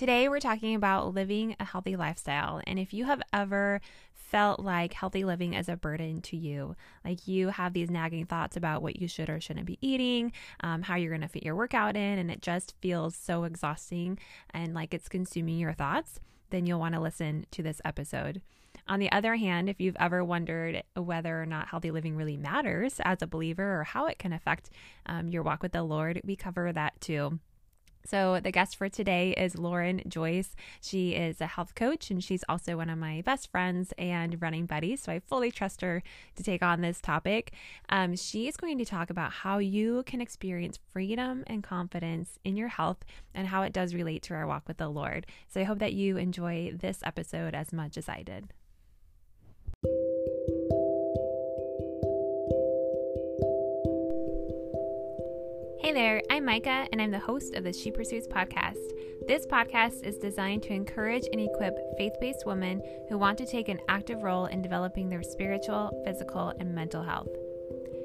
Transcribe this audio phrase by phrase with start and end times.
[0.00, 2.62] Today, we're talking about living a healthy lifestyle.
[2.66, 3.82] And if you have ever
[4.14, 6.74] felt like healthy living is a burden to you,
[7.04, 10.80] like you have these nagging thoughts about what you should or shouldn't be eating, um,
[10.80, 14.18] how you're going to fit your workout in, and it just feels so exhausting
[14.54, 18.40] and like it's consuming your thoughts, then you'll want to listen to this episode.
[18.88, 23.02] On the other hand, if you've ever wondered whether or not healthy living really matters
[23.04, 24.70] as a believer or how it can affect
[25.04, 27.38] um, your walk with the Lord, we cover that too.
[28.04, 30.56] So, the guest for today is Lauren Joyce.
[30.80, 34.66] She is a health coach and she's also one of my best friends and running
[34.66, 35.02] buddies.
[35.02, 36.02] So, I fully trust her
[36.36, 37.52] to take on this topic.
[37.88, 42.56] Um, she is going to talk about how you can experience freedom and confidence in
[42.56, 43.04] your health
[43.34, 45.26] and how it does relate to our walk with the Lord.
[45.48, 48.52] So, I hope that you enjoy this episode as much as I did.
[55.90, 58.92] Hey there, I'm Micah, and I'm the host of the She Pursues podcast.
[59.26, 63.68] This podcast is designed to encourage and equip faith based women who want to take
[63.68, 67.30] an active role in developing their spiritual, physical, and mental health.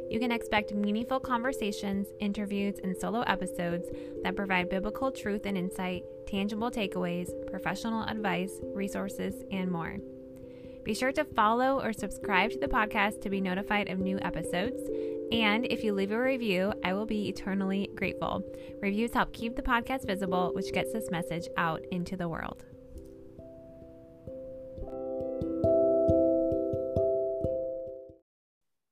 [0.10, 3.88] You can expect meaningful conversations, interviews, and solo episodes
[4.24, 9.98] that provide biblical truth and insight, tangible takeaways, professional advice, resources, and more.
[10.84, 14.82] Be sure to follow or subscribe to the podcast to be notified of new episodes.
[15.32, 18.44] And if you leave a review, I will be eternally grateful.
[18.82, 22.64] Reviews help keep the podcast visible, which gets this message out into the world.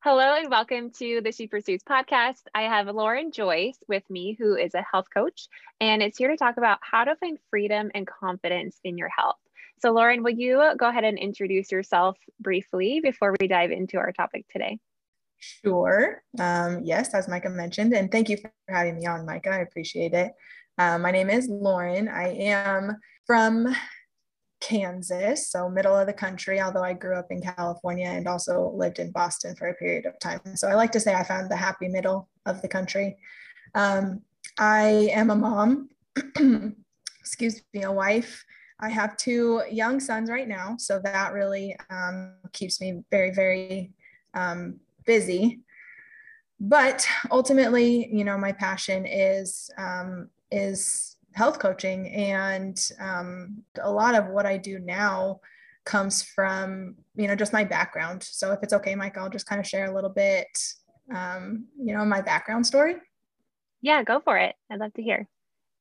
[0.04, 2.42] Hello and welcome to the She Pursues podcast.
[2.54, 5.48] I have Lauren Joyce with me, who is a health coach,
[5.80, 9.38] and it's here to talk about how to find freedom and confidence in your health.
[9.80, 14.12] So, Lauren, will you go ahead and introduce yourself briefly before we dive into our
[14.12, 14.80] topic today?
[15.44, 16.24] Sure.
[16.40, 19.50] Um, yes, as Micah mentioned, and thank you for having me on, Micah.
[19.50, 20.32] I appreciate it.
[20.78, 22.08] Um, my name is Lauren.
[22.08, 23.76] I am from
[24.62, 29.00] Kansas, so middle of the country, although I grew up in California and also lived
[29.00, 30.40] in Boston for a period of time.
[30.56, 33.18] So I like to say I found the happy middle of the country.
[33.76, 34.22] Um,
[34.58, 35.90] I am a mom,
[37.20, 38.46] excuse me, a wife.
[38.80, 43.92] I have two young sons right now, so that really um, keeps me very, very
[44.34, 45.60] um, busy.
[46.60, 54.16] But ultimately, you know, my passion is um, is health coaching, and um, a lot
[54.16, 55.42] of what I do now
[55.86, 58.24] comes from you know just my background.
[58.24, 60.48] So if it's okay, Mike, I'll just kind of share a little bit,
[61.14, 62.96] um, you know, my background story.
[63.82, 64.56] Yeah, go for it.
[64.72, 65.28] I'd love to hear,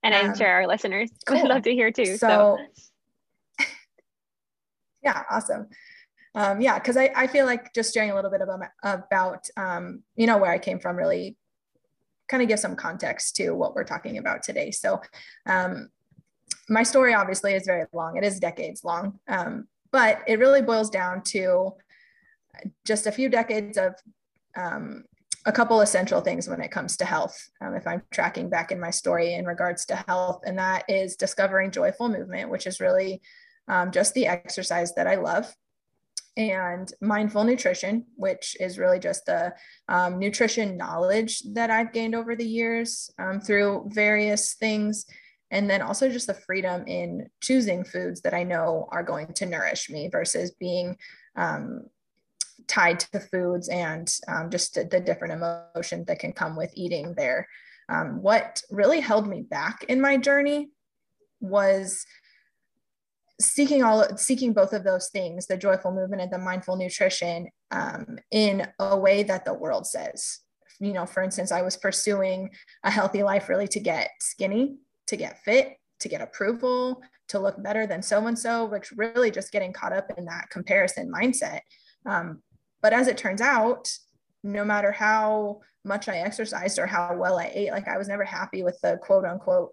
[0.03, 1.43] and I'm um, sure our listeners cool.
[1.43, 2.17] would love to hear too.
[2.17, 2.59] So,
[3.61, 3.67] so.
[5.05, 5.69] yeah, awesome
[6.35, 10.03] um, yeah, because I, I feel like just sharing a little bit about about um,
[10.17, 11.37] you know where I came from really
[12.29, 14.71] kind of give some context to what we're talking about today.
[14.71, 15.03] So
[15.47, 15.91] um,
[16.69, 20.89] my story obviously is very long; it is decades long, um, but it really boils
[20.89, 21.73] down to
[22.87, 23.95] just a few decades of
[24.57, 25.05] um,
[25.45, 27.37] a couple essential things when it comes to health.
[27.61, 31.17] Um, if I'm tracking back in my story in regards to health, and that is
[31.17, 33.21] discovering joyful movement, which is really
[33.69, 35.55] um, just the exercise that I love
[36.37, 39.53] and mindful nutrition, which is really just the
[39.89, 45.05] um, nutrition knowledge that I've gained over the years um, through various things.
[45.51, 49.47] And then also just the freedom in choosing foods that I know are going to
[49.47, 50.97] nourish me versus being
[51.37, 51.83] um,
[52.67, 57.47] tied to foods and um, just the different emotions that can come with eating there.
[57.91, 60.71] Um, what really held me back in my journey
[61.41, 62.07] was
[63.45, 68.19] seeking all seeking both of those things the joyful movement and the mindful nutrition um,
[68.31, 70.41] in a way that the world says.
[70.81, 72.51] You know for instance i was pursuing
[72.83, 77.63] a healthy life really to get skinny to get fit to get approval to look
[77.63, 81.61] better than so and so which really just getting caught up in that comparison mindset.
[82.05, 82.43] Um,
[82.83, 83.91] but as it turns out
[84.43, 88.25] no matter how much i exercised or how well i ate like i was never
[88.25, 89.73] happy with the quote unquote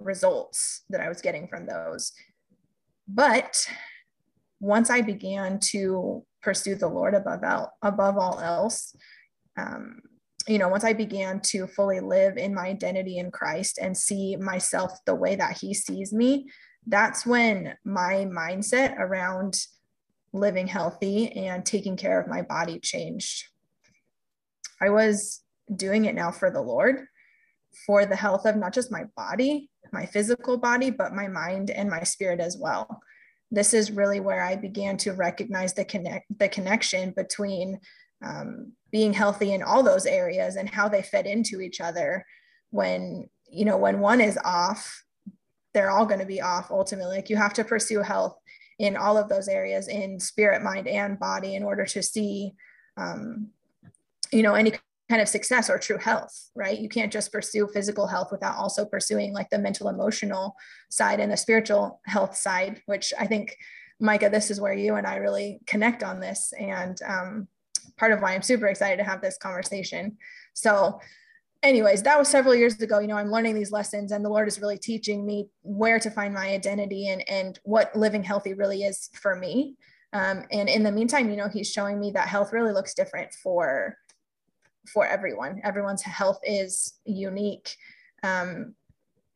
[0.00, 2.12] results that i was getting from those
[3.08, 3.66] but
[4.60, 8.94] once I began to pursue the Lord above all, above all else,
[9.56, 10.00] um,
[10.46, 14.36] you know, once I began to fully live in my identity in Christ and see
[14.36, 16.48] myself the way that He sees me,
[16.86, 19.60] that's when my mindset around
[20.32, 23.44] living healthy and taking care of my body changed.
[24.80, 25.42] I was
[25.74, 27.06] doing it now for the Lord,
[27.86, 31.88] for the health of not just my body, my physical body, but my mind and
[31.88, 33.00] my spirit as well.
[33.50, 37.80] This is really where I began to recognize the connect the connection between
[38.24, 42.26] um, being healthy in all those areas and how they fed into each other.
[42.70, 45.02] When you know when one is off,
[45.72, 47.16] they're all going to be off ultimately.
[47.16, 48.36] Like you have to pursue health
[48.78, 52.54] in all of those areas in spirit, mind, and body in order to see,
[52.96, 53.48] um,
[54.30, 54.72] you know, any
[55.08, 56.78] kind of success or true health, right?
[56.78, 60.54] You can't just pursue physical health without also pursuing like the mental, emotional
[60.90, 63.56] side and the spiritual health side, which I think,
[64.00, 66.52] Micah, this is where you and I really connect on this.
[66.58, 67.48] And um,
[67.96, 70.18] part of why I'm super excited to have this conversation.
[70.52, 71.00] So,
[71.62, 72.98] anyways, that was several years ago.
[72.98, 76.10] You know, I'm learning these lessons, and the Lord is really teaching me where to
[76.10, 79.76] find my identity and and what living healthy really is for me.
[80.12, 83.32] Um, and in the meantime, you know, He's showing me that health really looks different
[83.32, 83.96] for
[84.92, 85.60] for everyone.
[85.64, 87.76] Everyone's health is unique.
[88.22, 88.74] Um,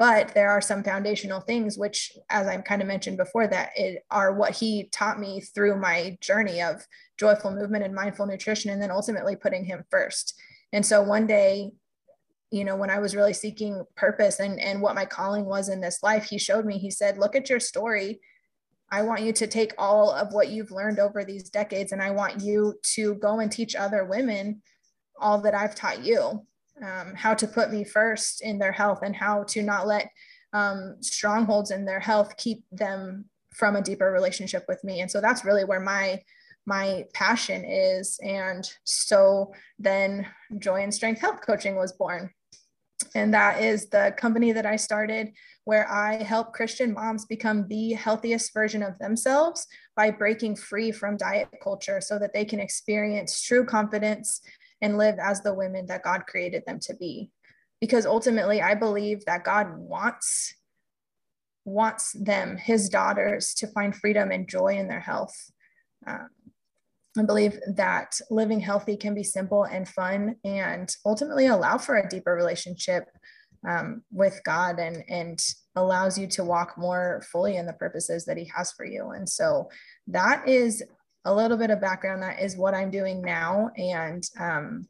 [0.02, 4.04] but there are some foundational things which as i kind of mentioned before that it
[4.10, 6.84] are what he taught me through my journey of
[7.18, 10.34] joyful movement and mindful nutrition and then ultimately putting him first
[10.72, 11.70] and so one day
[12.50, 15.80] you know when i was really seeking purpose and and what my calling was in
[15.80, 18.20] this life he showed me he said look at your story
[18.90, 22.10] i want you to take all of what you've learned over these decades and i
[22.10, 24.60] want you to go and teach other women
[25.22, 26.44] all that i've taught you
[26.82, 30.10] um, how to put me first in their health and how to not let
[30.52, 35.00] um, strongholds in their health keep them from a deeper relationship with me.
[35.00, 36.20] And so that's really where my
[36.64, 38.20] my passion is.
[38.22, 40.26] And so then
[40.58, 42.30] joy and strength health coaching was born.
[43.16, 45.32] And that is the company that i started
[45.64, 49.66] where i help christian moms become the healthiest version of themselves
[49.96, 54.40] by breaking free from diet culture so that they can experience true confidence
[54.82, 57.30] and live as the women that God created them to be.
[57.80, 60.54] Because ultimately, I believe that God wants
[61.64, 65.34] wants them, his daughters, to find freedom and joy in their health.
[66.06, 66.28] Um,
[67.16, 72.08] I believe that living healthy can be simple and fun and ultimately allow for a
[72.08, 73.04] deeper relationship
[73.68, 75.44] um, with God and, and
[75.76, 79.10] allows you to walk more fully in the purposes that He has for you.
[79.10, 79.68] And so
[80.08, 80.82] that is
[81.24, 83.70] a little bit of background that is what I'm doing now.
[83.76, 84.88] And um,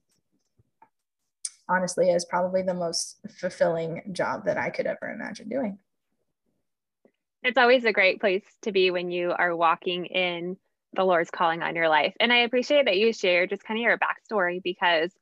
[1.68, 5.78] honestly, is probably the most fulfilling job that I could ever imagine doing.
[7.42, 10.56] It's always a great place to be when you are walking in
[10.94, 12.14] the Lord's calling on your life.
[12.20, 15.12] And I appreciate that you shared just kind of your backstory because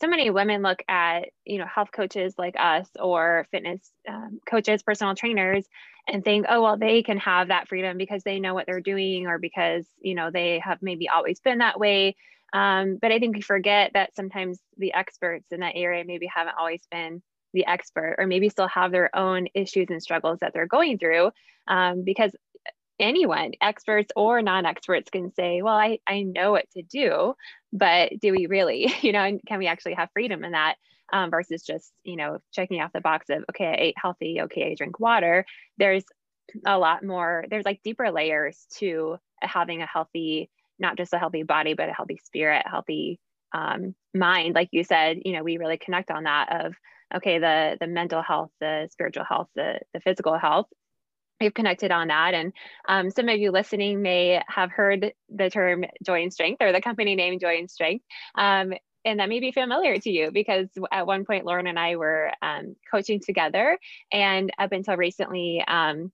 [0.00, 4.82] so many women look at you know health coaches like us or fitness um, coaches
[4.82, 5.66] personal trainers
[6.06, 9.26] and think oh well they can have that freedom because they know what they're doing
[9.26, 12.16] or because you know they have maybe always been that way.
[12.52, 16.54] Um, but i think we forget that sometimes the experts in that area maybe haven't
[16.56, 17.20] always been
[17.52, 21.30] the expert or maybe still have their own issues and struggles that they're going through
[21.66, 22.32] um, because
[22.98, 27.34] anyone, experts or non-experts can say, well, I, I know what to do,
[27.72, 30.76] but do we really, you know, and can we actually have freedom in that
[31.14, 34.72] um, versus just, you know, checking off the box of, okay, I ate healthy, okay,
[34.72, 35.46] I drink water.
[35.78, 36.04] There's
[36.66, 40.50] a lot more, there's like deeper layers to having a healthy,
[40.80, 43.20] not just a healthy body, but a healthy spirit, healthy
[43.54, 44.56] um, mind.
[44.56, 46.74] Like you said, you know, we really connect on that of,
[47.14, 50.66] okay, the, the mental health, the spiritual health, the, the physical health
[51.40, 52.32] we've connected on that.
[52.32, 52.52] And
[52.88, 56.80] um, some of you listening may have heard the term Joy and Strength or the
[56.80, 58.04] company name Joy and Strength.
[58.36, 58.72] Um,
[59.04, 62.32] and that may be familiar to you because at one point Lauren and I were
[62.42, 63.78] um, coaching together,
[64.12, 66.12] and up until recently, um,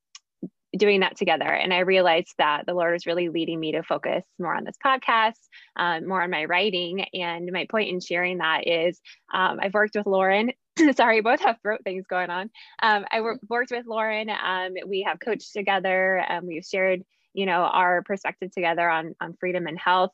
[0.76, 1.46] doing that together.
[1.46, 4.76] And I realized that the Lord was really leading me to focus more on this
[4.84, 5.40] podcast,
[5.76, 7.04] um, more on my writing.
[7.12, 9.00] And my point in sharing that is
[9.32, 10.52] um, I've worked with Lauren.
[10.96, 12.50] Sorry, both have throat things going on.
[12.82, 14.30] Um, I wor- worked with Lauren.
[14.30, 16.24] Um, we have coached together.
[16.28, 17.02] Um, we've shared,
[17.34, 20.12] you know, our perspective together on on freedom and health.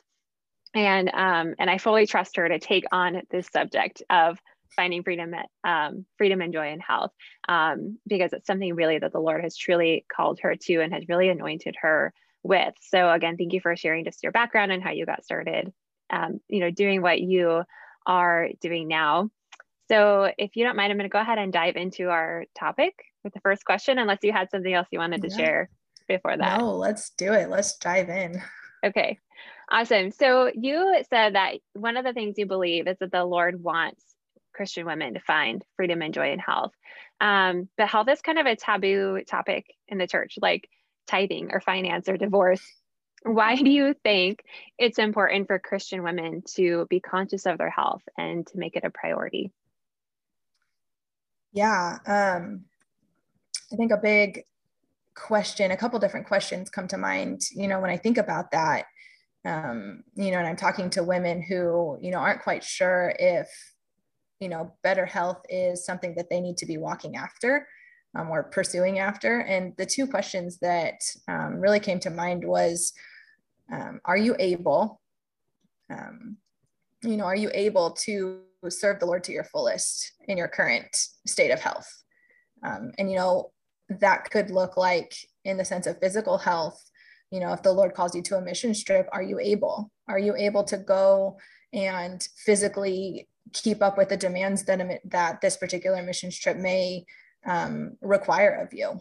[0.77, 4.39] And um, and I fully trust her to take on this subject of
[4.77, 7.13] finding freedom, um, freedom and joy in health,
[7.49, 11.09] um, because it's something really that the Lord has truly called her to and has
[11.09, 12.75] really anointed her with.
[12.83, 15.73] So again, thank you for sharing just your background and how you got started,
[16.11, 17.63] um, you know, doing what you
[18.05, 19.31] are doing now.
[19.89, 22.93] So if you don't mind, I'm going to go ahead and dive into our topic
[23.25, 25.37] with the first question, unless you had something else you wanted to yeah.
[25.37, 25.71] share
[26.07, 26.61] before that.
[26.61, 27.49] No, let's do it.
[27.49, 28.43] Let's dive in.
[28.85, 29.19] Okay.
[29.71, 30.13] Awesome.
[30.13, 34.03] So you said that one of the things you believe is that the Lord wants
[34.55, 36.73] Christian women to find freedom and joy in health.
[37.21, 40.69] Um, but health is kind of a taboo topic in the church, like
[41.07, 42.63] tithing or finance or divorce.
[43.23, 44.41] Why do you think
[44.79, 48.85] it's important for Christian women to be conscious of their health and to make it
[48.85, 49.51] a priority?
[51.53, 52.67] Yeah, um,
[53.73, 54.45] I think a big
[55.17, 58.85] question, a couple different questions come to mind, you know, when I think about that.
[59.47, 63.49] Um, you know, and I'm talking to women who, you know, aren't quite sure if
[64.41, 67.67] you know better health is something that they need to be walking after
[68.17, 69.41] um, we're pursuing after.
[69.41, 72.93] And the two questions that um, really came to mind was,
[73.73, 75.01] um, are you able,
[75.91, 76.37] um,
[77.03, 80.89] you know, are you able to serve the Lord to your fullest in your current
[81.27, 81.89] state of health?
[82.65, 83.53] Um, and, you know,
[83.89, 86.83] that could look like in the sense of physical health,
[87.31, 89.91] you know, if the Lord calls you to a mission trip, are you able?
[90.09, 91.39] Are you able to go
[91.73, 97.05] and physically keep up with the demands that, that this particular mission trip may
[97.47, 99.01] um, require of you?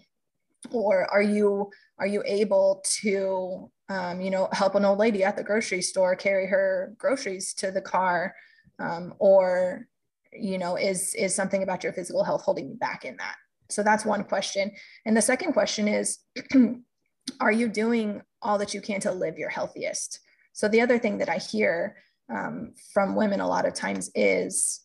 [0.71, 5.37] Or are you are you able to um, you know help an old lady at
[5.37, 8.33] the grocery store carry her groceries to the car?
[8.79, 9.87] Um, or
[10.33, 13.35] you know is is something about your physical health holding you back in that?
[13.69, 14.71] So that's one question.
[15.05, 16.19] And the second question is
[17.39, 20.19] are you doing all that you can to live your healthiest?
[20.53, 21.97] So the other thing that I hear
[22.33, 24.81] um, from women a lot of times is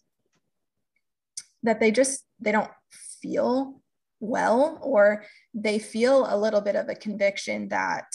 [1.63, 2.71] that they just they don't
[3.23, 3.81] feel
[4.19, 8.07] well or they feel a little bit of a conviction that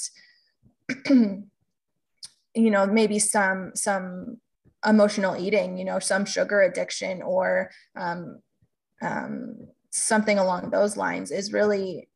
[1.10, 1.42] you
[2.56, 4.38] know maybe some some
[4.86, 8.40] emotional eating you know some sugar addiction or um,
[9.02, 9.56] um,
[9.92, 12.08] something along those lines is really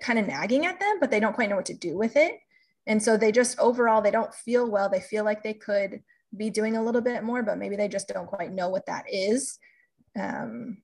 [0.00, 2.38] kind of nagging at them but they don't quite know what to do with it
[2.86, 6.00] and so they just overall they don't feel well they feel like they could
[6.36, 9.04] be doing a little bit more, but maybe they just don't quite know what that
[9.10, 9.58] is.
[10.18, 10.78] Um,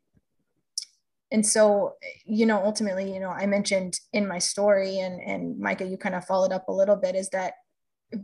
[1.31, 1.95] and so,
[2.25, 6.15] you know, ultimately, you know, I mentioned in my story, and and Micah, you kind
[6.15, 7.55] of followed up a little bit, is that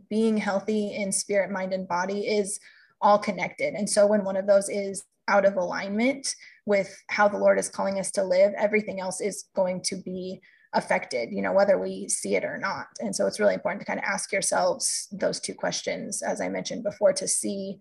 [0.09, 2.61] being healthy in spirit, mind, and body is
[3.01, 3.75] all connected.
[3.75, 6.35] And so, when one of those is out of alignment
[6.65, 10.41] with how the Lord is calling us to live, everything else is going to be
[10.75, 12.87] affected, you know, whether we see it or not.
[13.01, 16.49] And so it's really important to kind of ask yourselves those two questions, as I
[16.49, 17.79] mentioned before, to see,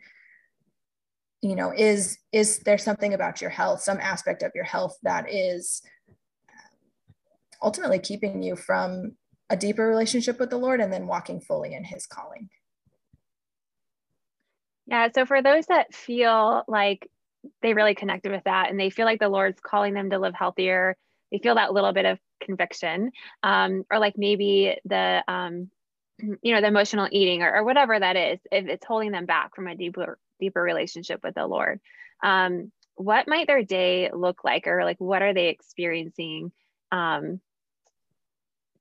[1.42, 5.32] you know, is is there something about your health, some aspect of your health that
[5.34, 5.82] is
[7.62, 9.14] ultimately keeping you from
[9.50, 12.50] a deeper relationship with the Lord and then walking fully in his calling.
[14.88, 15.10] Yeah.
[15.14, 17.10] So for those that feel like
[17.62, 20.34] they really connected with that and they feel like the Lord's calling them to live
[20.34, 20.96] healthier,
[21.32, 22.20] they feel that little bit of
[22.51, 23.12] conviction
[23.43, 25.70] um, or like maybe the um,
[26.41, 29.55] you know the emotional eating or, or, whatever that is if it's holding them back
[29.55, 31.79] from a deeper deeper relationship with the lord.
[32.24, 36.51] Um, what might their day look like or like what are they experiencing
[36.91, 37.39] um,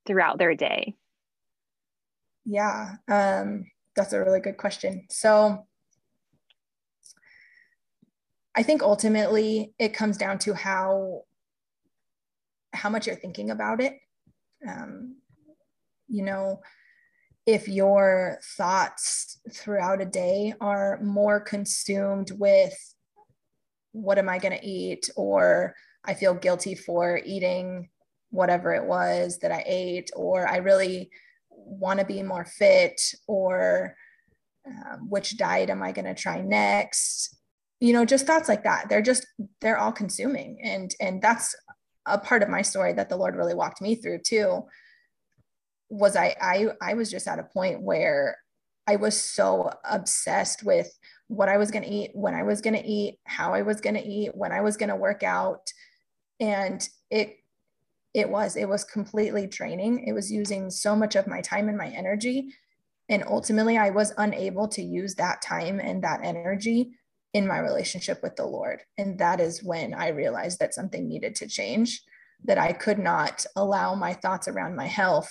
[0.06, 0.94] throughout their day?
[2.44, 5.06] Yeah um, that's a really good question.
[5.10, 5.66] So
[8.56, 11.22] i think ultimately it comes down to how
[12.72, 13.94] how much you're thinking about it.
[14.68, 15.16] Um,
[16.08, 16.60] you know,
[17.46, 22.74] if your thoughts throughout a day are more consumed with
[23.92, 25.74] what am I going to eat, or
[26.04, 27.88] I feel guilty for eating
[28.30, 31.10] whatever it was that I ate, or I really
[31.50, 33.96] want to be more fit, or
[34.66, 37.36] um, which diet am I going to try next?
[37.80, 38.88] You know, just thoughts like that.
[38.88, 39.26] They're just,
[39.60, 40.60] they're all consuming.
[40.62, 41.56] And, and that's
[42.10, 44.62] a part of my story that the Lord really walked me through too
[45.88, 48.38] was I I I was just at a point where
[48.86, 50.90] I was so obsessed with
[51.28, 53.80] what I was going to eat, when I was going to eat, how I was
[53.80, 55.70] going to eat, when I was going to work out
[56.40, 57.36] and it
[58.14, 60.06] it was it was completely draining.
[60.06, 62.54] It was using so much of my time and my energy
[63.08, 66.92] and ultimately I was unable to use that time and that energy
[67.32, 68.82] in my relationship with the Lord.
[68.98, 72.02] And that is when I realized that something needed to change,
[72.44, 75.30] that I could not allow my thoughts around my health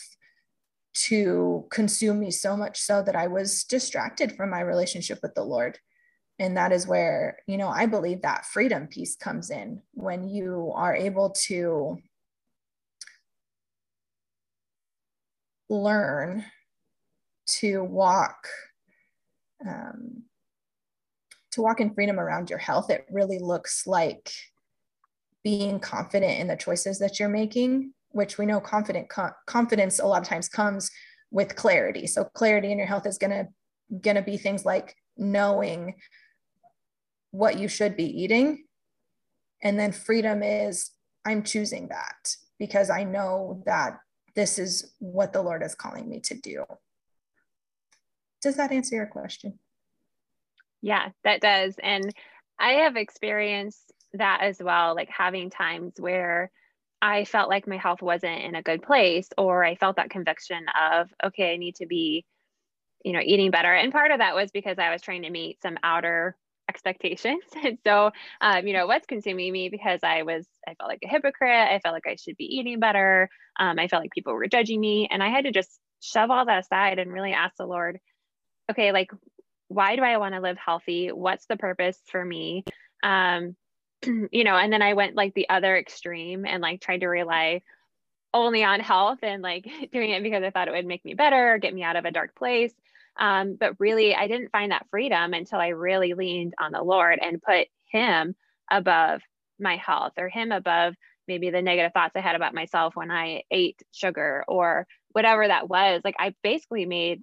[0.94, 5.44] to consume me so much so that I was distracted from my relationship with the
[5.44, 5.77] Lord.
[6.39, 10.72] And that is where, you know, I believe that freedom piece comes in when you
[10.74, 11.98] are able to
[15.70, 16.46] learn
[17.48, 18.48] to walk
[19.68, 20.24] um,
[21.51, 24.32] to walk in freedom around your health, it really looks like
[25.44, 30.06] being confident in the choices that you're making, which we know confident co- confidence a
[30.06, 30.91] lot of times comes
[31.32, 32.08] with clarity.
[32.08, 33.48] So clarity in your health is going
[34.03, 35.96] to be things like knowing
[37.32, 38.65] what you should be eating.
[39.62, 40.91] And then freedom is
[41.25, 44.00] I'm choosing that because I know that
[44.36, 46.65] this is what the Lord is calling me to do.
[48.41, 49.60] Does that answer your question?
[50.82, 51.76] Yeah, that does.
[51.82, 52.12] And
[52.60, 56.52] I have experienced that as well, like having times where
[57.02, 60.66] I felt like my health wasn't in a good place, or I felt that conviction
[60.80, 62.26] of, okay, I need to be,
[63.06, 63.74] you know, eating better.
[63.74, 66.38] And part of that was because I was trying to meet some outer
[66.70, 67.44] expectations.
[67.66, 71.10] And so, um, you know, what's consuming me because I was, I felt like a
[71.10, 71.52] hypocrite.
[71.70, 73.30] I felt like I should be eating better.
[73.60, 75.08] Um, I felt like people were judging me.
[75.12, 78.00] And I had to just shove all that aside and really ask the Lord,
[78.72, 79.12] okay, like,
[79.70, 81.10] why do I want to live healthy?
[81.10, 82.66] What's the purpose for me?
[83.02, 83.56] Um,
[84.04, 87.62] you know, and then I went like the other extreme and like tried to rely
[88.34, 91.54] only on health and like doing it because I thought it would make me better
[91.54, 92.74] or get me out of a dark place.
[93.18, 97.20] Um, but really, I didn't find that freedom until I really leaned on the Lord
[97.22, 98.36] and put Him
[98.72, 99.22] above
[99.60, 100.96] my health or Him above
[101.28, 105.70] maybe the negative thoughts I had about myself when I ate sugar or whatever that
[105.70, 106.02] was.
[106.04, 107.22] Like, I basically made,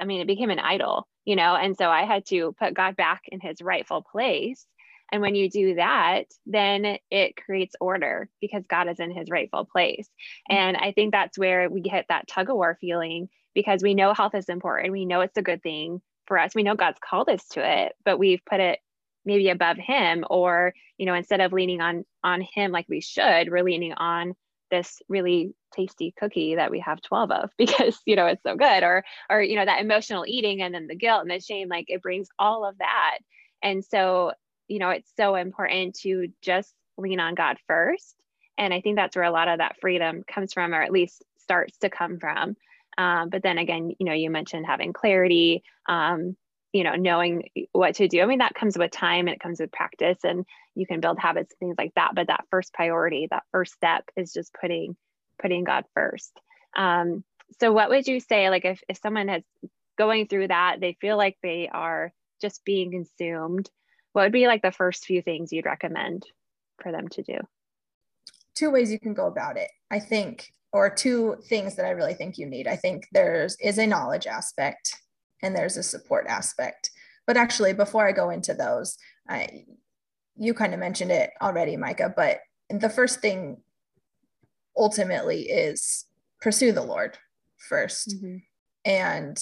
[0.00, 1.54] I mean, it became an idol, you know?
[1.54, 4.66] And so I had to put God back in His rightful place.
[5.12, 9.64] And when you do that, then it creates order because God is in his rightful
[9.64, 10.08] place.
[10.50, 10.56] Mm-hmm.
[10.56, 14.14] And I think that's where we get that tug of war feeling because we know
[14.14, 14.92] health is important.
[14.92, 16.54] We know it's a good thing for us.
[16.54, 18.80] We know God's called us to it, but we've put it
[19.24, 23.50] maybe above him or, you know, instead of leaning on on him like we should,
[23.50, 24.34] we're leaning on
[24.70, 28.82] this really tasty cookie that we have 12 of because you know it's so good.
[28.82, 31.86] Or or you know that emotional eating and then the guilt and the shame like
[31.88, 33.18] it brings all of that.
[33.62, 34.32] And so
[34.68, 38.14] you know it's so important to just lean on god first.
[38.58, 41.22] And i think that's where a lot of that freedom comes from or at least
[41.38, 42.56] starts to come from.
[42.98, 46.36] Um, but then again, you know, you mentioned having clarity, um,
[46.76, 48.20] you know, knowing what to do.
[48.20, 51.18] I mean, that comes with time and it comes with practice and you can build
[51.18, 52.10] habits and things like that.
[52.14, 54.94] But that first priority, that first step is just putting,
[55.40, 56.38] putting God first.
[56.76, 57.24] Um,
[57.60, 59.42] so what would you say, like if, if someone is
[59.96, 63.70] going through that, they feel like they are just being consumed,
[64.12, 66.26] what would be like the first few things you'd recommend
[66.82, 67.38] for them to do?
[68.54, 69.70] Two ways you can go about it.
[69.90, 72.66] I think or two things that I really think you need.
[72.66, 74.94] I think there's is a knowledge aspect
[75.42, 76.90] and there's a support aspect.
[77.26, 78.96] But actually, before I go into those,
[79.28, 79.64] I,
[80.36, 82.12] you kind of mentioned it already, Micah.
[82.14, 82.40] But
[82.70, 83.58] the first thing
[84.76, 86.04] ultimately is
[86.40, 87.18] pursue the Lord
[87.70, 88.36] 1st mm-hmm.
[88.84, 89.36] And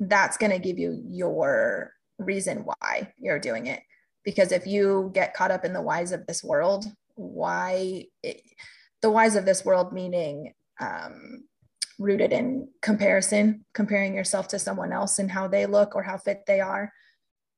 [0.00, 3.82] that's going to give you your reason why you're doing it.
[4.24, 8.40] Because if you get caught up in the whys of this world, why it,
[9.02, 11.44] the whys of this world, meaning um,
[11.98, 16.42] rooted in comparison, comparing yourself to someone else and how they look or how fit
[16.46, 16.92] they are,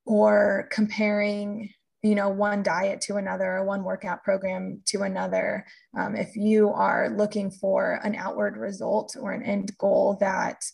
[0.07, 1.70] or comparing,
[2.03, 5.66] you know, one diet to another or one workout program to another.
[5.96, 10.64] Um, if you are looking for an outward result or an end goal that,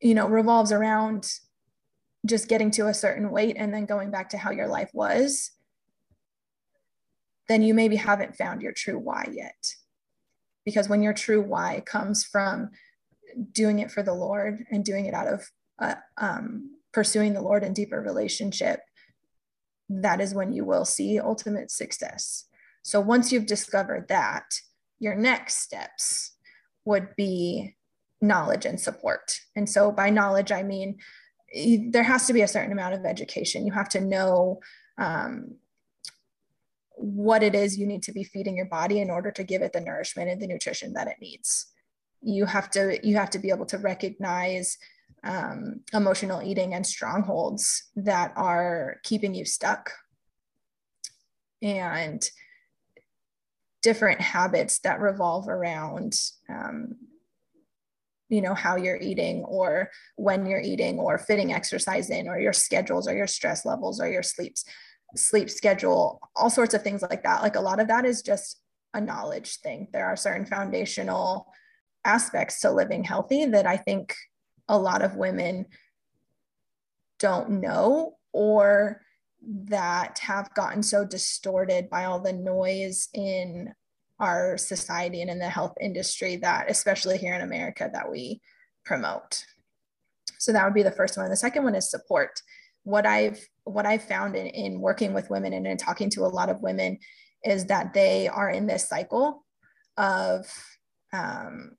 [0.00, 1.30] you know, revolves around
[2.24, 5.50] just getting to a certain weight and then going back to how your life was,
[7.48, 9.74] then you maybe haven't found your true why yet.
[10.64, 12.70] Because when your true why comes from
[13.52, 17.64] doing it for the Lord and doing it out of uh, um, pursuing the Lord
[17.64, 18.80] in deeper relationship,
[19.88, 22.44] that is when you will see ultimate success.
[22.82, 24.44] So once you've discovered that,
[24.98, 26.32] your next steps
[26.84, 27.76] would be
[28.20, 29.40] knowledge and support.
[29.56, 30.98] And so by knowledge, I mean
[31.90, 33.66] there has to be a certain amount of education.
[33.66, 34.60] You have to know
[34.98, 35.56] um,
[37.02, 39.72] what it is you need to be feeding your body in order to give it
[39.72, 41.66] the nourishment and the nutrition that it needs.
[42.20, 44.78] You have to you have to be able to recognize
[45.24, 49.90] um, emotional eating and strongholds that are keeping you stuck.
[51.60, 52.22] And
[53.82, 56.14] different habits that revolve around
[56.48, 56.96] um,
[58.28, 62.52] you know how you're eating or when you're eating or fitting exercise in or your
[62.52, 64.64] schedules or your stress levels or your sleeps
[65.14, 67.42] sleep schedule, all sorts of things like that.
[67.42, 68.60] Like a lot of that is just
[68.94, 69.88] a knowledge thing.
[69.92, 71.52] There are certain foundational
[72.04, 74.14] aspects to living healthy that I think
[74.68, 75.66] a lot of women
[77.18, 79.02] don't know or
[79.44, 83.72] that have gotten so distorted by all the noise in
[84.18, 88.40] our society and in the health industry that especially here in America that we
[88.84, 89.44] promote.
[90.38, 91.28] So that would be the first one.
[91.28, 92.40] The second one is support.
[92.84, 96.28] What I've what I've found in, in working with women and in talking to a
[96.28, 96.98] lot of women
[97.44, 99.44] is that they are in this cycle
[99.96, 100.46] of
[101.12, 101.76] um,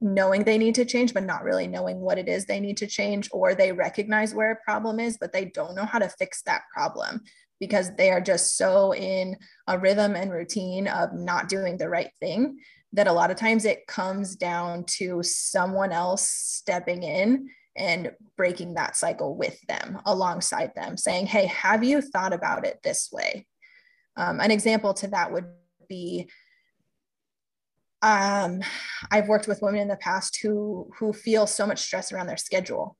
[0.00, 2.86] knowing they need to change, but not really knowing what it is they need to
[2.86, 6.42] change, or they recognize where a problem is, but they don't know how to fix
[6.42, 7.20] that problem
[7.58, 12.10] because they are just so in a rhythm and routine of not doing the right
[12.18, 12.58] thing
[12.92, 17.48] that a lot of times it comes down to someone else stepping in
[17.80, 22.78] and breaking that cycle with them alongside them saying hey have you thought about it
[22.82, 23.46] this way?
[24.16, 25.46] Um, an example to that would
[25.88, 26.28] be
[28.02, 28.62] um,
[29.10, 32.36] i've worked with women in the past who who feel so much stress around their
[32.36, 32.96] schedule.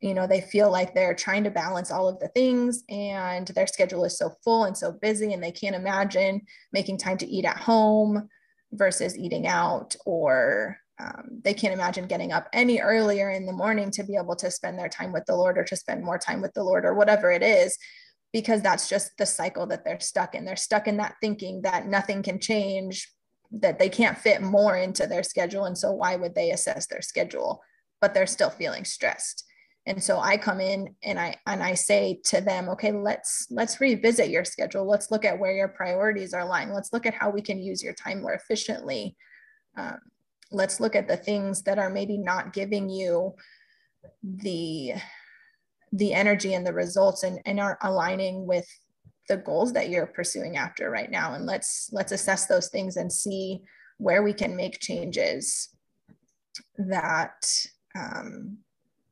[0.00, 3.66] You know they feel like they're trying to balance all of the things and their
[3.66, 7.44] schedule is so full and so busy and they can't imagine making time to eat
[7.44, 8.28] at home
[8.72, 13.90] versus eating out or um, they can't imagine getting up any earlier in the morning
[13.90, 16.40] to be able to spend their time with the lord or to spend more time
[16.40, 17.76] with the lord or whatever it is
[18.32, 20.44] because that's just the cycle that they're stuck in.
[20.44, 23.10] They're stuck in that thinking that nothing can change
[23.50, 27.02] that they can't fit more into their schedule and so why would they assess their
[27.02, 27.60] schedule?
[28.00, 29.44] But they're still feeling stressed.
[29.84, 33.80] And so i come in and i and i say to them okay let's let's
[33.80, 34.88] revisit your schedule.
[34.88, 36.72] Let's look at where your priorities are lying.
[36.72, 39.16] Let's look at how we can use your time more efficiently.
[39.76, 39.98] Um,
[40.52, 43.34] let's look at the things that are maybe not giving you
[44.22, 44.92] the
[45.92, 48.66] the energy and the results and, and are aligning with
[49.28, 51.34] the goals that you're pursuing after right now.
[51.34, 53.62] And let's let's assess those things and see
[53.98, 55.68] where we can make changes
[56.76, 57.46] that
[57.94, 58.58] um,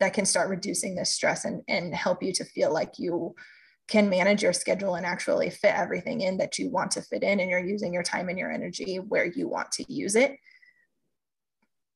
[0.01, 3.35] that can start reducing this stress and, and help you to feel like you
[3.87, 7.41] can manage your schedule and actually fit everything in that you want to fit in.
[7.41, 10.37] And you're using your time and your energy where you want to use it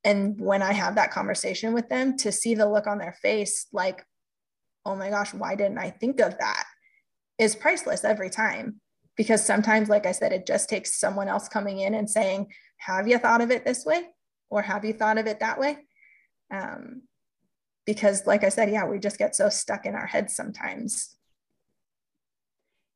[0.05, 3.67] and when i have that conversation with them to see the look on their face
[3.73, 4.05] like
[4.85, 6.65] oh my gosh why didn't i think of that?
[7.39, 8.81] is priceless every time.
[9.17, 13.07] Because sometimes like i said it just takes someone else coming in and saying have
[13.07, 14.03] you thought of it this way?
[14.51, 15.79] Or have you thought of it that way?
[16.53, 17.03] Um,
[17.87, 21.17] because like i said yeah we just get so stuck in our heads sometimes.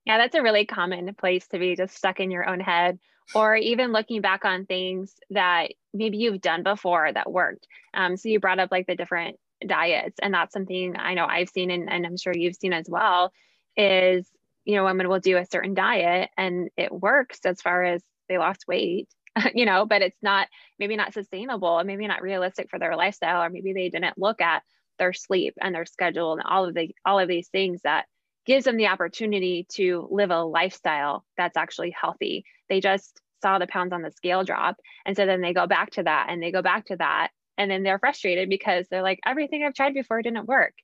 [0.04, 2.98] Yeah that's a really common place to be just stuck in your own head.
[3.34, 8.28] Or even looking back on things that maybe you've done before that worked um, so
[8.28, 11.90] you brought up like the different diets and that's something i know i've seen and,
[11.90, 13.32] and i'm sure you've seen as well
[13.76, 14.28] is
[14.64, 18.38] you know women will do a certain diet and it works as far as they
[18.38, 19.08] lost weight
[19.54, 20.46] you know but it's not
[20.78, 24.40] maybe not sustainable and maybe not realistic for their lifestyle or maybe they didn't look
[24.40, 24.62] at
[24.98, 28.06] their sleep and their schedule and all of the all of these things that
[28.48, 32.46] gives them the opportunity to live a lifestyle that's actually healthy.
[32.70, 34.76] They just saw the pounds on the scale drop.
[35.04, 37.28] And so then they go back to that and they go back to that.
[37.56, 40.74] And then they're frustrated because they're like, everything I've tried before didn't work.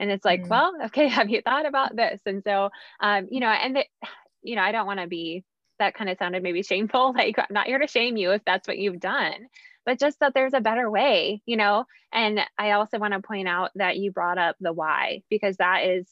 [0.00, 2.20] And it's like, mm well, okay, have you thought about this?
[2.26, 3.84] And so, um, you know, and, the,
[4.42, 5.44] you know, I don't want to be,
[5.78, 7.14] that kind of sounded maybe shameful.
[7.16, 9.48] Like, I'm not here to shame you if that's what you've done
[9.84, 11.84] but just that there's a better way, you know?
[12.12, 15.84] And I also want to point out that you brought up the why, because that
[15.84, 16.08] is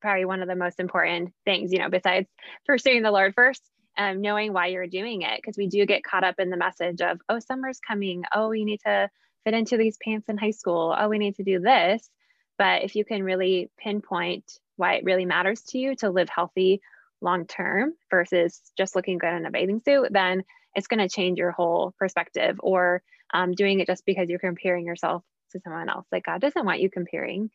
[0.00, 2.28] probably one of the most important things, you know, besides
[2.66, 3.62] pursuing the Lord first,
[4.00, 5.36] um, knowing why you're doing it.
[5.36, 8.22] Because we do get caught up in the message of, oh, summer's coming.
[8.34, 9.10] Oh, we need to
[9.44, 10.94] fit into these pants in high school.
[10.98, 12.08] Oh, we need to do this.
[12.56, 16.80] But if you can really pinpoint why it really matters to you to live healthy
[17.20, 21.38] long term versus just looking good in a bathing suit, then it's going to change
[21.38, 23.02] your whole perspective or
[23.34, 26.06] um, doing it just because you're comparing yourself to someone else.
[26.10, 27.50] Like God doesn't want you comparing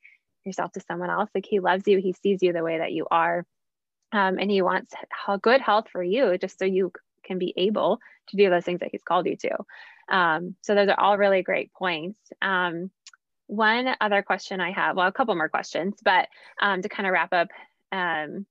[0.46, 1.32] yourself to someone else.
[1.34, 3.46] Like He loves you, He sees you the way that you are.
[4.12, 4.94] Um, and He wants
[5.42, 6.92] good health for you just so you
[7.24, 9.58] can be able to do those things that He's called you to.
[10.10, 12.20] Um, so, those are all really great points.
[12.42, 12.92] Um,
[13.48, 16.28] one other question I have, well, a couple more questions, but
[16.62, 17.50] um, to kind of wrap up
[17.92, 18.46] um,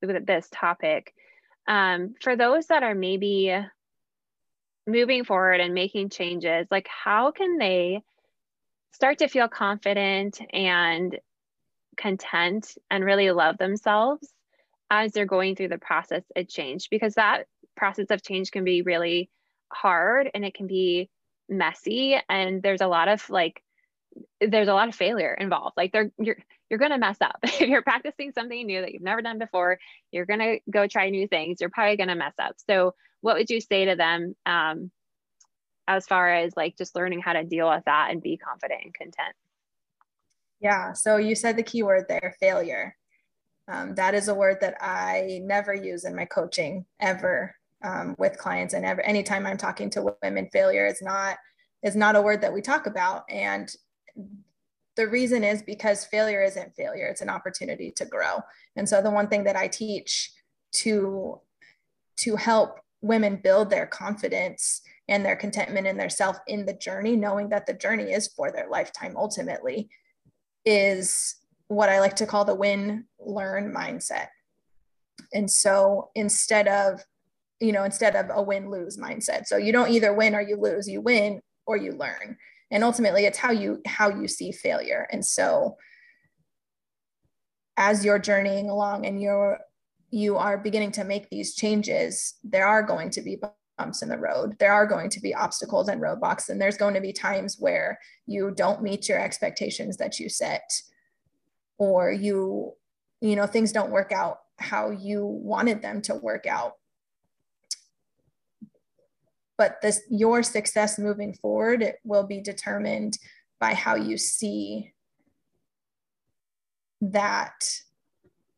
[0.00, 1.14] this topic,
[1.66, 3.54] um, for those that are maybe
[4.86, 8.02] moving forward and making changes, like how can they
[8.92, 11.18] start to feel confident and
[11.96, 14.32] content and really love themselves
[14.90, 16.88] as they're going through the process of change?
[16.90, 17.46] Because that
[17.76, 19.30] process of change can be really
[19.72, 21.10] hard and it can be
[21.48, 23.62] messy and there's a lot of like
[24.40, 25.76] there's a lot of failure involved.
[25.76, 26.36] Like they're you're
[26.68, 27.38] you're going to mess up.
[27.44, 29.78] If you're practicing something new that you've never done before
[30.12, 31.60] you're going to go try new things.
[31.60, 32.56] You're probably going to mess up.
[32.68, 34.90] So what would you say to them um,
[35.86, 38.94] as far as like just learning how to deal with that and be confident and
[38.94, 39.34] content?
[40.60, 42.96] Yeah so you said the key word there failure
[43.68, 47.54] um, that is a word that i never use in my coaching ever
[47.84, 48.74] um, with clients.
[48.74, 51.36] And ever anytime i'm talking to women failure is not
[51.82, 53.22] is not a word that we talk about.
[53.28, 53.72] And
[54.96, 57.06] the reason is because failure isn't failure.
[57.06, 58.40] It's an opportunity to grow.
[58.74, 60.32] And so the one thing that i teach
[60.72, 61.40] to
[62.16, 67.16] to help women build their confidence and their contentment in their self in the journey
[67.16, 69.88] knowing that the journey is for their lifetime ultimately
[70.64, 71.36] is
[71.68, 74.28] what i like to call the win learn mindset.
[75.32, 77.04] And so instead of
[77.60, 79.46] you know instead of a win lose mindset.
[79.46, 80.88] So you don't either win or you lose.
[80.88, 82.36] You win or you learn.
[82.70, 85.06] And ultimately it's how you how you see failure.
[85.12, 85.76] And so
[87.76, 89.58] as you're journeying along and you're
[90.10, 93.38] you are beginning to make these changes there are going to be
[93.76, 94.56] bumps in the road.
[94.58, 96.48] There are going to be obstacles and roadblocks.
[96.48, 100.62] And there's going to be times where you don't meet your expectations that you set
[101.78, 102.72] or you
[103.20, 106.74] you know things don't work out how you wanted them to work out.
[109.56, 113.18] But this your success moving forward it will be determined
[113.60, 114.92] by how you see
[117.00, 117.68] that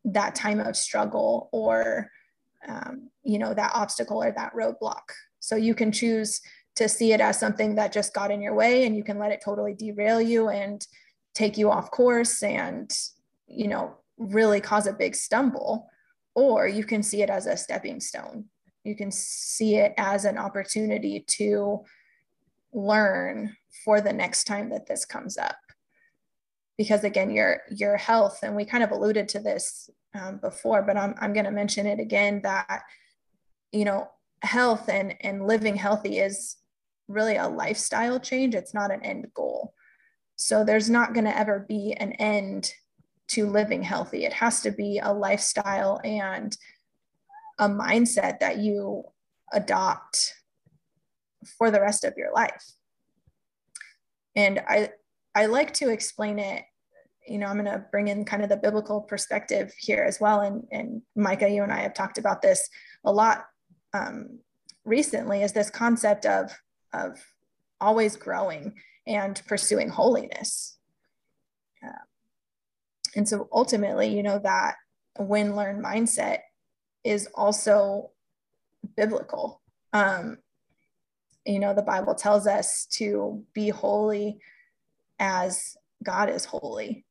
[0.05, 2.11] that time of struggle or
[2.67, 5.03] um, you know that obstacle or that roadblock.
[5.41, 6.41] So you can choose
[6.77, 9.33] to see it as something that just got in your way and you can let
[9.33, 10.87] it totally derail you and
[11.41, 12.93] take you off course and
[13.47, 15.89] you know really cause a big stumble
[16.35, 18.45] or you can see it as a stepping stone.
[18.85, 21.81] You can see it as an opportunity to
[22.73, 25.57] learn for the next time that this comes up.
[26.77, 30.97] Because again your your health and we kind of alluded to this um, before but
[30.97, 32.83] i'm, I'm going to mention it again that
[33.71, 34.09] you know
[34.43, 36.57] health and and living healthy is
[37.09, 38.55] really a lifestyle change.
[38.55, 39.75] It's not an end goal
[40.41, 42.73] so there's not going to ever be an end
[43.29, 44.25] to living healthy.
[44.25, 46.57] It has to be a lifestyle and
[47.59, 49.05] a mindset that you
[49.53, 50.33] adopt
[51.59, 52.73] for the rest of your life.
[54.35, 54.91] And i
[55.35, 56.65] i like to explain it
[57.27, 60.41] you know, I'm going to bring in kind of the biblical perspective here as well.
[60.41, 62.69] And, and Micah, you and I have talked about this
[63.05, 63.45] a lot
[63.93, 64.41] um,
[64.85, 66.51] recently is this concept of,
[66.93, 67.23] of
[67.79, 68.75] always growing
[69.07, 70.79] and pursuing holiness.
[73.17, 74.77] And so ultimately, you know, that
[75.19, 76.39] win learn mindset
[77.05, 78.11] is also
[78.97, 79.61] biblical.
[79.93, 80.39] Um,
[81.45, 84.39] you know, the Bible tells us to be holy
[85.19, 87.05] as God is holy.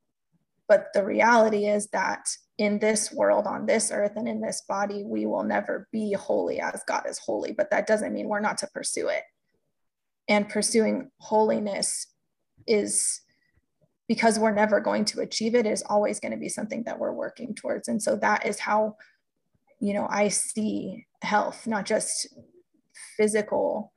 [0.68, 5.04] But the reality is that in this world, on this earth, and in this body,
[5.04, 7.52] we will never be holy as God is holy.
[7.52, 9.24] But that doesn't mean we're not to pursue it.
[10.30, 12.08] And pursuing holiness
[12.68, 13.22] is
[14.08, 17.14] because we're never going to achieve it, is always going to be something that we're
[17.14, 17.88] working towards.
[17.88, 18.96] And so that is how,
[19.80, 22.28] you know, I see health, not just
[23.18, 23.92] physical,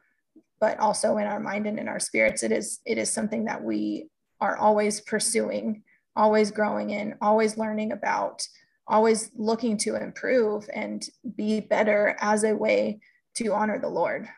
[0.60, 2.42] but also in our mind and in our spirits.
[2.42, 4.08] It is, it is something that we
[4.40, 5.84] are always pursuing
[6.16, 8.46] always growing in, always learning about,
[8.86, 11.04] always looking to improve and
[11.36, 13.00] be better as a way
[13.36, 14.28] to honor the Lord.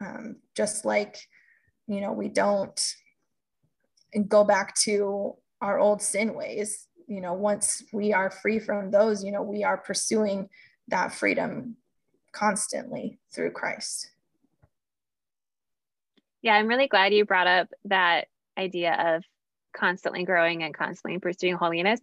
[0.00, 1.16] Um, just like,
[1.86, 2.94] you know, we don't
[4.28, 6.86] go back to our old sin ways.
[7.06, 10.48] You know, once we are free from those, you know, we are pursuing
[10.88, 11.76] that freedom
[12.32, 14.10] constantly through Christ.
[16.42, 18.26] Yeah, I'm really glad you brought up that
[18.58, 19.24] idea of
[19.74, 22.00] constantly growing and constantly pursuing holiness.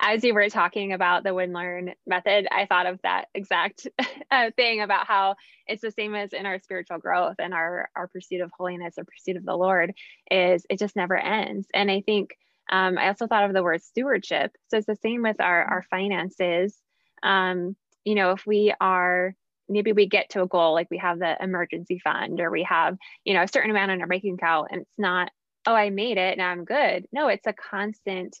[0.00, 3.86] As you were talking about the win learn method, I thought of that exact
[4.30, 8.08] uh, thing about how it's the same as in our spiritual growth and our, our
[8.08, 9.94] pursuit of holiness or pursuit of the Lord
[10.30, 11.66] is it just never ends.
[11.72, 12.36] And I think
[12.70, 14.52] um, I also thought of the word stewardship.
[14.68, 16.76] So it's the same with our, our finances.
[17.22, 19.34] Um, you know, if we are
[19.68, 22.96] maybe we get to a goal like we have the emergency fund or we have
[23.24, 25.30] you know a certain amount in our bank account and it's not
[25.66, 27.06] oh, I made it, now I'm good.
[27.12, 28.36] No, it's a constant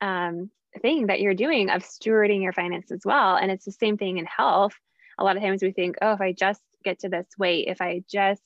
[0.00, 0.50] um,
[0.80, 3.36] thing that you're doing of stewarding your finances as well.
[3.36, 4.74] And it's the same thing in health.
[5.18, 7.80] A lot of times we think, oh, if I just get to this weight, if
[7.80, 8.42] I just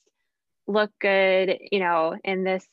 [0.67, 2.67] look good, you know, in this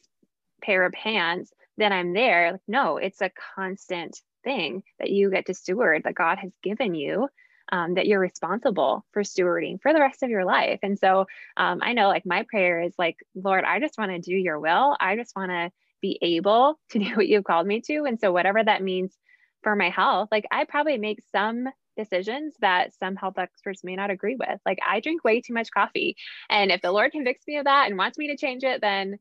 [0.62, 2.54] pair of pants, then I'm there.
[2.54, 6.96] Like, no, it's a constant thing that you get to steward that God has given
[6.96, 7.28] you
[7.72, 10.80] um, that you're responsible for stewarding for the rest of your life.
[10.82, 14.20] And so um, I know like my prayer is like, Lord, I just want to
[14.20, 14.96] do your will.
[15.00, 18.06] I just want to be able to do what you've called me to.
[18.06, 19.16] And so whatever that means
[19.64, 21.68] for my health, like I probably make some
[21.98, 24.60] decisions that some health experts may not agree with.
[24.66, 26.16] Like I drink way too much coffee.
[26.50, 29.20] And if the Lord convicts me of that and wants me to change it, then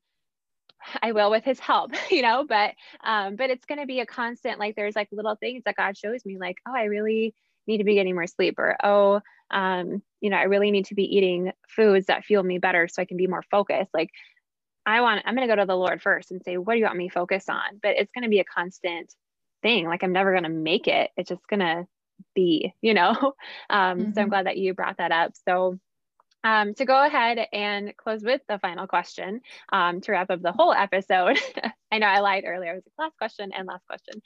[1.03, 2.75] I will with his help, you know, but
[3.05, 6.25] um, but it's gonna be a constant, like there's like little things that God shows
[6.25, 7.35] me, like, oh, I really
[7.69, 9.21] need to be getting more sleep or oh
[9.51, 13.01] um, you know i really need to be eating foods that fuel me better so
[13.01, 14.11] i can be more focused like
[14.87, 16.97] i want i'm to go to the lord first and say what do you want
[16.97, 19.15] me focused on but it's to be a constant
[19.63, 21.87] thing like i'm never going to make it it's just going to
[22.35, 23.11] be you know
[23.71, 24.01] um, mm-hmm.
[24.01, 24.29] so i'm mm-hmm.
[24.29, 25.79] glad that you brought that up so
[26.45, 29.41] um, to go ahead and close with the final question
[29.73, 31.37] um, to wrap up the whole episode.
[31.93, 32.71] I know I lied earlier.
[32.71, 34.23] I was like, last question and last question.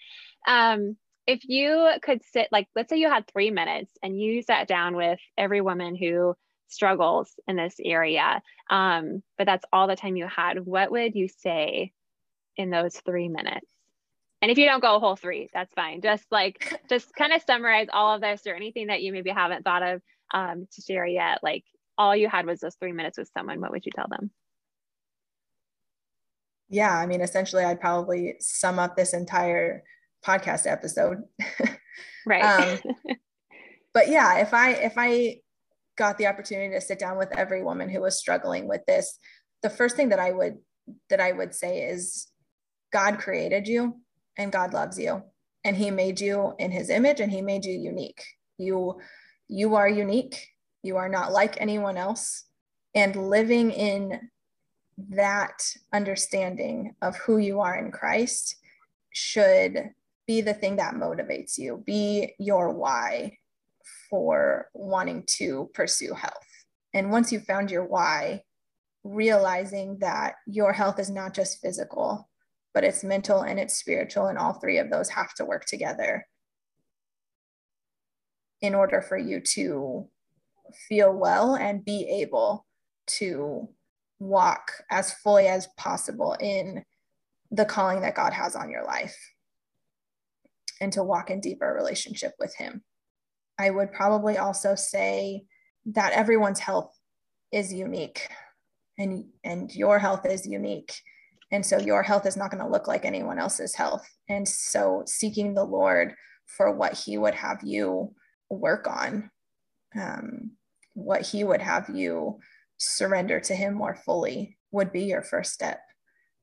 [0.47, 4.67] Um, if you could sit like let's say you had three minutes and you sat
[4.67, 6.35] down with every woman who
[6.69, 11.29] struggles in this area um, but that's all the time you had what would you
[11.29, 11.93] say
[12.57, 13.67] in those three minutes
[14.43, 16.03] and if you don't go a whole three that's fine.
[16.03, 19.65] Just like just kind of summarize all of this or anything that you maybe haven't
[19.65, 20.03] thought of
[20.35, 21.39] um, to share yet.
[21.43, 21.65] Like
[21.97, 23.61] all you had was those three minutes with someone.
[23.61, 24.31] What would you tell them?
[26.69, 29.83] Yeah i mean essentially i'd probably sum up this entire
[30.25, 31.23] podcast episode.
[32.25, 32.45] Right.
[32.45, 32.79] um,
[33.95, 35.41] but yeah, if I if I
[35.99, 39.19] got the opportunity to sit down with every woman who was struggling with this,
[39.63, 40.59] the first thing that I would
[41.11, 42.29] that I would say is
[42.93, 43.97] God created you
[44.39, 45.23] and God loves you
[45.65, 48.25] and he made you in his image and he made you unique.
[48.59, 49.01] You
[49.49, 50.49] you are unique.
[50.83, 52.45] You are not like anyone else
[52.95, 54.31] and living in
[55.11, 58.57] that understanding of who you are in Christ
[59.11, 59.91] should
[60.27, 63.39] be the thing that motivates you, be your why
[64.09, 66.47] for wanting to pursue health.
[66.95, 68.43] And once you've found your why,
[69.05, 72.29] realizing that your health is not just physical,
[72.75, 76.27] but it's mental and it's spiritual, and all three of those have to work together
[78.61, 80.09] in order for you to
[80.89, 82.65] feel well and be able
[83.07, 83.69] to
[84.19, 86.85] walk as fully as possible in
[87.51, 89.17] the calling that God has on your life
[90.81, 92.83] and to walk in deeper relationship with Him.
[93.59, 95.45] I would probably also say
[95.87, 96.97] that everyone's health
[97.51, 98.29] is unique
[98.99, 100.95] and, and your health is unique.
[101.53, 104.09] And so your health is not going to look like anyone else's health.
[104.29, 106.15] And so seeking the Lord
[106.47, 108.15] for what He would have you
[108.49, 109.31] work on,
[109.95, 110.53] um,
[110.95, 112.41] what He would have you
[112.79, 115.81] surrender to Him more fully would be your first step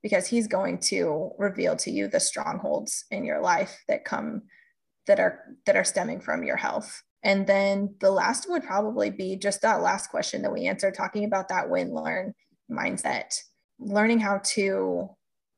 [0.04, 4.43] because He's going to reveal to you the strongholds in your life that come
[5.08, 7.02] that are that are stemming from your health.
[7.24, 11.26] And then the last would probably be just that last question that we answered, talking
[11.26, 12.34] about that win learn
[12.72, 13.34] mindset,
[13.80, 15.10] learning how to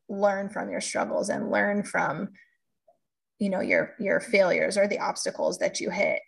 [0.10, 2.30] learn from your struggles and learn from
[3.40, 6.20] you know your your failures or the obstacles that you hit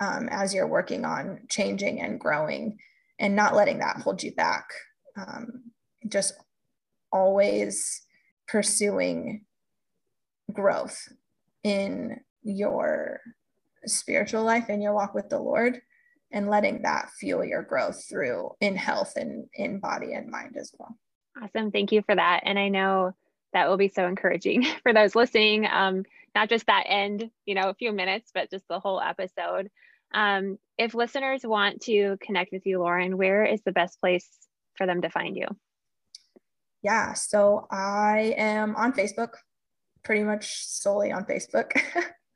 [0.00, 2.78] um, as you're working on changing and growing
[3.18, 4.68] and not letting that hold you back.
[5.16, 5.64] Um,
[6.08, 6.34] just
[7.12, 8.02] always
[8.46, 9.44] pursuing
[10.52, 11.08] growth
[11.64, 13.20] in your
[13.86, 15.80] spiritual life and your walk with the Lord
[16.30, 20.72] and letting that fuel your growth through in health and in body and mind as
[20.78, 20.96] well.
[21.42, 21.70] Awesome.
[21.70, 22.40] Thank you for that.
[22.44, 23.14] And I know
[23.52, 25.66] that will be so encouraging for those listening.
[25.66, 29.70] Um, not just that end, you know, a few minutes, but just the whole episode.
[30.12, 34.28] Um, if listeners want to connect with you, Lauren, where is the best place
[34.76, 35.46] for them to find you?
[36.82, 39.30] Yeah, so I am on Facebook,
[40.04, 41.72] pretty much solely on Facebook.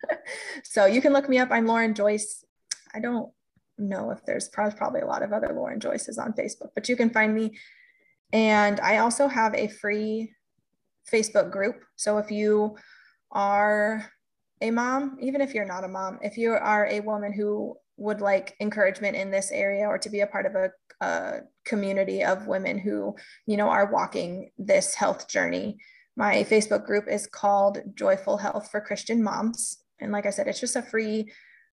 [0.65, 1.49] so you can look me up.
[1.51, 2.45] I'm Lauren Joyce.
[2.93, 3.31] I don't
[3.79, 7.11] know if there's probably a lot of other Lauren Joyces on Facebook, but you can
[7.11, 7.57] find me.
[8.33, 10.33] And I also have a free
[11.13, 11.85] Facebook group.
[11.97, 12.77] So if you
[13.31, 14.11] are
[14.61, 18.21] a mom, even if you're not a mom, if you are a woman who would
[18.21, 20.71] like encouragement in this area or to be a part of a,
[21.05, 23.15] a community of women who,
[23.47, 25.77] you know, are walking this health journey,
[26.17, 29.79] my Facebook group is called Joyful Health for Christian Moms.
[30.01, 31.31] And like I said, it's just a free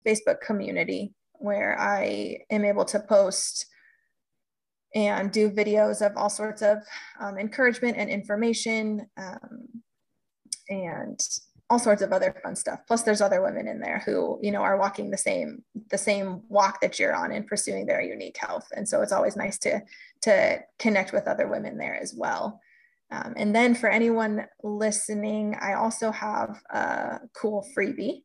[0.06, 3.68] Facebook community where I am able to post
[4.96, 6.80] and do videos of all sorts of
[7.20, 9.68] um, encouragement and information um,
[10.70, 11.20] and
[11.70, 12.80] all sorts of other fun stuff.
[12.88, 16.42] Plus there's other women in there who you know are walking the same the same
[16.48, 18.68] walk that you're on and pursuing their unique health.
[18.76, 19.82] And so it's always nice to
[20.22, 22.62] to connect with other women there as well.
[23.12, 28.24] Um, and then for anyone listening i also have a cool freebie.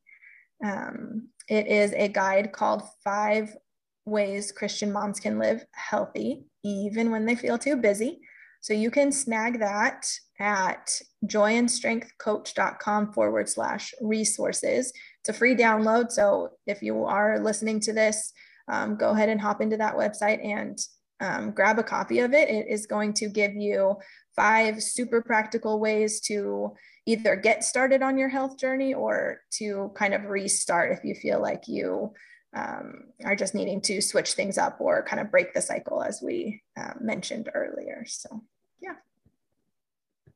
[0.65, 3.57] Um, it is a guide called five
[4.05, 8.21] ways christian moms can live healthy even when they feel too busy
[8.63, 10.07] so you can snag that
[10.39, 14.93] at joyandstrengthcoach.com forward slash resources.
[15.21, 16.13] It's a free download.
[16.13, 18.33] So if you are listening to this,
[18.69, 20.79] um, go ahead and hop into that website and
[21.21, 22.49] um, grab a copy of it.
[22.49, 23.97] It is going to give you
[24.37, 26.73] five super practical ways to
[27.05, 31.43] either get started on your health journey or to kind of restart if you feel
[31.43, 32.13] like you
[32.55, 36.21] um, are just needing to switch things up or kind of break the cycle as
[36.23, 38.05] we uh, mentioned earlier.
[38.07, 38.43] So,
[38.81, 38.95] yeah.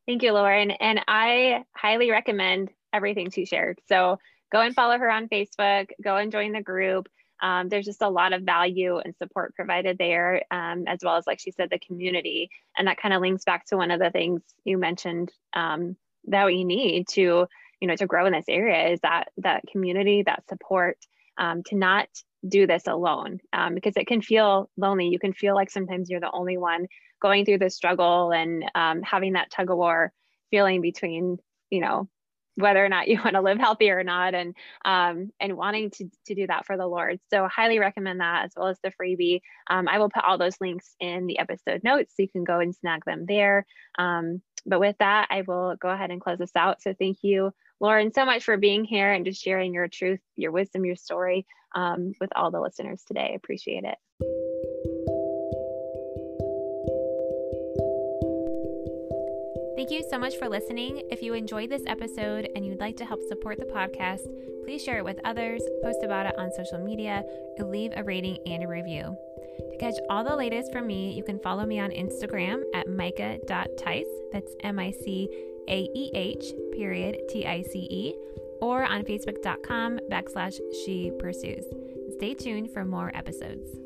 [0.06, 0.70] Thank you, Lauren.
[0.70, 3.80] And I highly recommend everything she shared.
[3.88, 4.18] So
[4.50, 7.08] go and follow her on Facebook, go and join the group.
[7.42, 11.26] Um, there's just a lot of value and support provided there, um, as well as,
[11.26, 12.48] like she said, the community.
[12.78, 15.96] And that kind of links back to one of the things you mentioned um,
[16.28, 17.46] that we need to,
[17.80, 20.96] you know, to grow in this area is that that community, that support,
[21.38, 22.08] um, to not
[22.46, 25.08] do this alone um, because it can feel lonely.
[25.08, 26.86] You can feel like sometimes you're the only one
[27.20, 30.12] going through the struggle and um, having that tug of war
[30.50, 31.38] feeling between,
[31.70, 32.08] you know,
[32.56, 36.10] whether or not you want to live healthy or not and um, and wanting to,
[36.26, 37.20] to do that for the lord.
[37.30, 39.40] So highly recommend that as well as the freebie.
[39.68, 42.60] Um, i will put all those links in the episode notes so you can go
[42.60, 43.66] and snag them there.
[43.98, 46.82] Um, but with that i will go ahead and close this out.
[46.82, 50.50] So thank you Lauren, so much for being here and just sharing your truth, your
[50.50, 53.34] wisdom, your story um, with all the listeners today.
[53.36, 53.96] Appreciate it.
[59.76, 61.02] Thank you so much for listening.
[61.10, 64.26] If you enjoyed this episode and you'd like to help support the podcast,
[64.64, 67.22] please share it with others, post about it on social media,
[67.58, 69.14] leave a rating and a review.
[69.70, 74.06] To catch all the latest from me, you can follow me on Instagram at micaeh.tice.
[74.32, 75.28] That's M I C
[75.68, 78.14] A E H period T I C E,
[78.60, 81.64] or on facebook.com backslash she pursues.
[82.16, 83.85] Stay tuned for more episodes.